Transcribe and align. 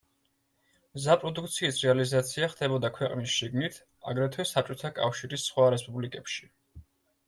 მზა 0.97 1.17
პროდუქციის 1.23 1.83
რეალიზაცია 1.83 2.49
ხდებოდა 2.55 2.93
ქვეყნის 2.97 3.37
შიგნით, 3.37 3.81
აგრეთვე 4.15 4.51
საბჭოთა 4.57 4.95
კავშირის 5.01 5.49
სხვა 5.51 5.73
რესპუბლიკებში. 5.79 6.55